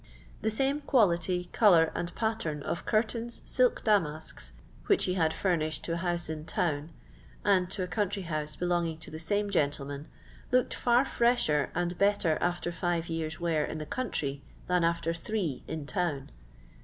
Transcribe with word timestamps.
The 0.41 0.49
same 0.49 0.81
quality, 0.81 1.47
colour, 1.51 1.91
and 1.93 2.15
pattern 2.15 2.63
of 2.63 2.87
cur^ 2.87 3.03
tains, 3.05 3.39
silk 3.45 3.83
damasks, 3.83 4.51
which 4.87 5.05
he 5.05 5.13
had 5.13 5.31
furnished 5.31 5.83
to 5.83 5.93
a 5.93 5.97
house 5.97 6.27
in 6.27 6.45
town, 6.45 6.89
and 7.45 7.69
to 7.69 7.83
a 7.83 7.87
country 7.87 8.23
house 8.23 8.55
belonging 8.55 8.97
to 8.97 9.11
the 9.11 9.19
same 9.19 9.51
gentleman, 9.51 10.07
looked 10.51 10.73
far 10.73 11.05
fresher 11.05 11.69
and 11.75 11.99
better 11.99 12.39
after 12.41 12.71
fire 12.71 13.03
years' 13.03 13.39
wear 13.39 13.63
in 13.63 13.77
the 13.77 13.85
country 13.85 14.41
than 14.65 14.83
after 14.83 15.13
three 15.13 15.61
in 15.67 15.85
town. 15.85 16.31